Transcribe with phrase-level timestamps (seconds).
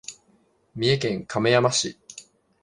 [0.73, 1.99] 三重県亀山市